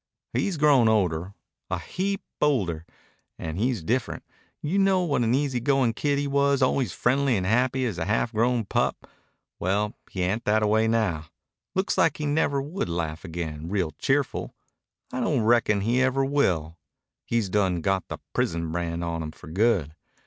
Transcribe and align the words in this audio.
"He's 0.33 0.57
grown 0.57 0.89
older, 0.89 1.35
a 1.69 1.77
heap 1.77 2.23
older. 2.41 2.87
And 3.37 3.59
he's 3.59 3.83
different. 3.83 4.23
You 4.59 4.79
know 4.79 5.03
what 5.03 5.21
an 5.21 5.35
easy 5.35 5.59
goin' 5.59 5.93
kid 5.93 6.17
he 6.17 6.25
was, 6.25 6.63
always 6.63 6.91
friendly 6.91 7.37
and 7.37 7.45
happy 7.45 7.85
as 7.85 7.99
a 7.99 8.05
half 8.05 8.31
grown 8.31 8.65
pup. 8.65 9.05
Well, 9.59 9.93
he 10.09 10.23
ain't 10.23 10.43
thataway 10.43 10.87
now. 10.89 11.27
Looks 11.75 11.99
like 11.99 12.17
he 12.17 12.25
never 12.25 12.59
would 12.63 12.89
laugh 12.89 13.23
again 13.23 13.69
real 13.69 13.91
cheerful. 13.99 14.55
I 15.13 15.19
don't 15.19 15.41
reckon 15.41 15.81
he 15.81 16.01
ever 16.01 16.25
will. 16.25 16.79
He's 17.23 17.47
done 17.47 17.81
got 17.81 18.07
the 18.07 18.17
prison 18.33 18.71
brand 18.71 19.03
on 19.03 19.21
him 19.21 19.31
for 19.31 19.49
good. 19.49 19.93